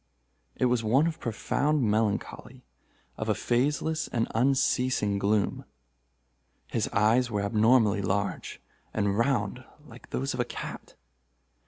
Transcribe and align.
It 0.55 0.65
was 0.65 0.83
one 0.83 1.05
of 1.05 1.19
profound 1.19 1.83
melancholy—of 1.83 3.29
a 3.29 3.35
phaseless 3.35 4.07
and 4.07 4.27
unceasing 4.33 5.19
gloom. 5.19 5.63
His 6.65 6.87
eyes 6.89 7.29
were 7.29 7.43
abnormally 7.43 8.01
large, 8.01 8.59
and 8.95 9.15
round 9.15 9.63
like 9.85 10.09
those 10.09 10.33
of 10.33 10.39
a 10.39 10.43
cat. 10.45 10.95